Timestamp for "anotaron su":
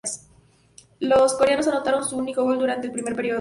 1.67-2.17